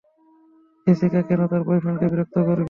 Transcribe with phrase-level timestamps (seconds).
[0.87, 2.59] Jessica, কেন তোর বয়ফ্রেন্ডকে বিরক্ত করবি।